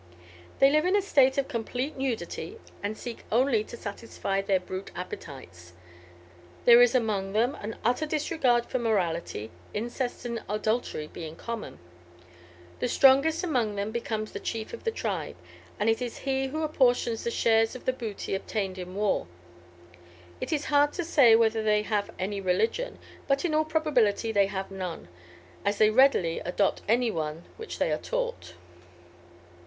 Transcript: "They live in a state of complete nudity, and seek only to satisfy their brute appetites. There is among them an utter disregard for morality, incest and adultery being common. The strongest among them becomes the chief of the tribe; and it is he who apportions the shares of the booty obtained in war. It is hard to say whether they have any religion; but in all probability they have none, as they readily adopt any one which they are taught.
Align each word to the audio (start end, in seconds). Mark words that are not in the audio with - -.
"They 0.57 0.71
live 0.71 0.85
in 0.87 0.95
a 0.95 1.01
state 1.03 1.37
of 1.37 1.47
complete 1.47 1.95
nudity, 1.95 2.57
and 2.81 2.97
seek 2.97 3.23
only 3.31 3.63
to 3.65 3.77
satisfy 3.77 4.41
their 4.41 4.59
brute 4.59 4.89
appetites. 4.95 5.73
There 6.65 6.81
is 6.81 6.95
among 6.95 7.33
them 7.33 7.53
an 7.61 7.75
utter 7.85 8.07
disregard 8.07 8.65
for 8.65 8.79
morality, 8.79 9.51
incest 9.75 10.25
and 10.25 10.41
adultery 10.49 11.05
being 11.05 11.35
common. 11.35 11.77
The 12.79 12.87
strongest 12.87 13.43
among 13.43 13.75
them 13.75 13.91
becomes 13.91 14.31
the 14.31 14.39
chief 14.39 14.73
of 14.73 14.85
the 14.85 14.89
tribe; 14.91 15.35
and 15.79 15.87
it 15.87 16.01
is 16.01 16.17
he 16.25 16.47
who 16.47 16.63
apportions 16.63 17.23
the 17.23 17.29
shares 17.29 17.75
of 17.75 17.85
the 17.85 17.93
booty 17.93 18.33
obtained 18.33 18.79
in 18.79 18.95
war. 18.95 19.27
It 20.39 20.51
is 20.51 20.65
hard 20.73 20.93
to 20.93 21.03
say 21.03 21.35
whether 21.35 21.61
they 21.61 21.83
have 21.83 22.09
any 22.17 22.41
religion; 22.41 22.97
but 23.27 23.45
in 23.45 23.53
all 23.53 23.65
probability 23.65 24.31
they 24.31 24.47
have 24.47 24.71
none, 24.71 25.09
as 25.63 25.77
they 25.77 25.91
readily 25.91 26.39
adopt 26.39 26.81
any 26.87 27.11
one 27.11 27.43
which 27.57 27.77
they 27.77 27.91
are 27.91 27.99
taught. 27.99 28.55